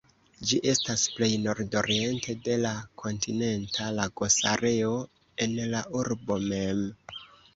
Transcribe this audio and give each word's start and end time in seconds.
Ĝi 0.51 0.57
estas 0.69 1.01
plej 1.17 1.27
nordoriente 1.41 2.35
de 2.47 2.55
la 2.63 2.71
Kontinenta 3.03 3.91
Lagosareo 3.99 4.97
en 5.47 5.53
la 5.75 5.83
urbo 6.03 6.39
mem. 6.53 6.83